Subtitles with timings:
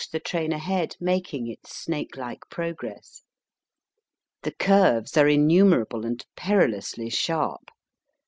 [0.01, 3.21] 77 the train ahead making its snake like progress.
[4.41, 7.69] The curves are innumerable and perilously sharp.